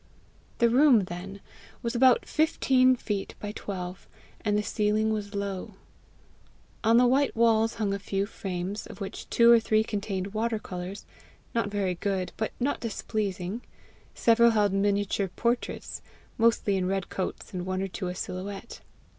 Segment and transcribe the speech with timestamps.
[0.57, 1.41] The room, then,
[1.83, 4.07] was about fifteen feet by twelve,
[4.43, 5.75] and the ceiling was low.
[6.83, 10.57] On the white walls hung a few frames, of which two or three contained water
[10.57, 11.05] colours
[11.53, 13.61] not very good, but not displeasing;
[14.15, 16.01] several held miniature portraits
[16.35, 18.81] mostly in red coats, and one or two a silhouette.